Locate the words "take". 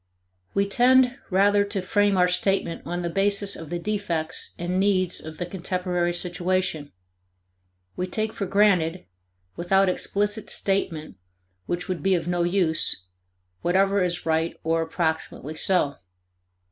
8.07-8.33